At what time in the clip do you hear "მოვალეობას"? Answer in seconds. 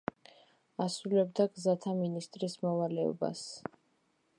2.67-3.49